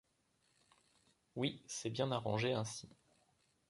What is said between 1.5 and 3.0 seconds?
c’est bien arrangé ainsi!